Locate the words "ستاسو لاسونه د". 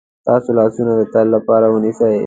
0.23-1.01